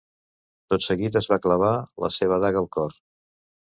[0.75, 1.71] Tot seguit, es va clavar
[2.07, 3.03] la seva daga al cor.